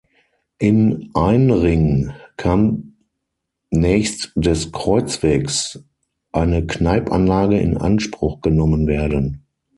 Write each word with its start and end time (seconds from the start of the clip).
In 0.57 1.11
Ainring 1.13 2.11
kann 2.35 2.95
nächst 3.69 4.31
des 4.33 4.71
Kreuzwegs 4.71 5.85
eine 6.31 6.65
Kneippanlage 6.65 7.59
in 7.59 7.77
Anspruch 7.77 8.41
genommen 8.41 8.87
werden. 8.87 9.45